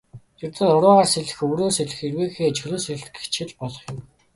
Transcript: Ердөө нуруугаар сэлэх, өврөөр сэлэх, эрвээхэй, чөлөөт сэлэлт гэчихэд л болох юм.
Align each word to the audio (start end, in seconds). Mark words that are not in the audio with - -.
Ердөө 0.43 0.65
нуруугаар 0.69 1.07
сэлэх, 1.13 1.39
өврөөр 1.45 1.73
сэлэх, 1.77 1.99
эрвээхэй, 2.07 2.49
чөлөөт 2.57 2.83
сэлэлт 2.85 3.13
гэчихэд 3.19 3.49
л 3.51 3.57
болох 3.61 3.83
юм. 3.91 3.97